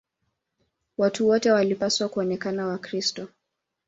[0.97, 3.27] Watu wote walipaswa kuonekana Wakristo.